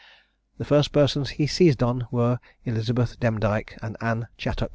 [0.57, 4.69] The first persons he seized on, were Elizabeth Demdike and Ann Chattox.